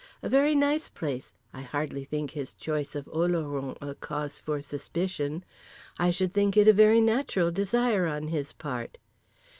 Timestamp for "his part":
8.29-8.97